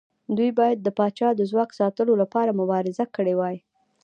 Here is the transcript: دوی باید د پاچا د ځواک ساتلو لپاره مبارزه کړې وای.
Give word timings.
دوی 0.37 0.51
باید 0.59 0.77
د 0.81 0.87
پاچا 0.97 1.29
د 1.35 1.41
ځواک 1.51 1.69
ساتلو 1.79 2.13
لپاره 2.21 2.57
مبارزه 2.59 3.05
کړې 3.15 3.33
وای. 3.37 3.57